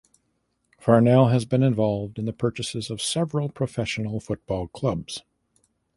Farnell 0.79 1.27
has 1.27 1.45
been 1.45 1.61
involved 1.61 2.17
in 2.17 2.25
the 2.25 2.33
purchases 2.33 2.89
of 2.89 3.03
several 3.03 3.49
professional 3.49 4.19
football 4.19 4.67
clubs. 4.67 5.21